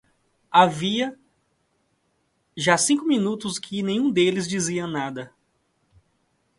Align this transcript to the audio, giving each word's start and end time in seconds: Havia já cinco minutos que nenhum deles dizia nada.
Havia 0.49 1.15
já 2.57 2.75
cinco 2.75 3.05
minutos 3.05 3.59
que 3.59 3.83
nenhum 3.83 4.09
deles 4.09 4.47
dizia 4.49 4.87
nada. 4.87 5.31